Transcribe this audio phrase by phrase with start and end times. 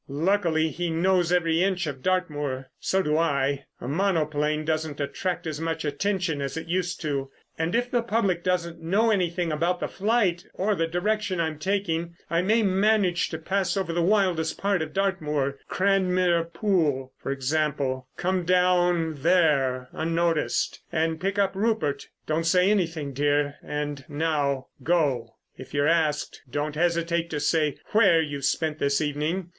[0.07, 3.65] Luckily, he knows every inch of Dartmoor, so do I.
[3.79, 8.43] A monoplane doesn't attract as much attention as it used to, and if the public
[8.43, 13.37] doesn't know anything about the flight or the direction I'm taking, I may manage to
[13.37, 20.81] pass over the wildest part of Dartmoor, Cranmere Pool, for example, come down there unnoticed,
[20.91, 22.07] and pick up Rupert....
[22.25, 25.35] Don't say anything, dear, and now go.
[25.57, 29.49] If you're asked, don't hesitate to say where you've spent this evening.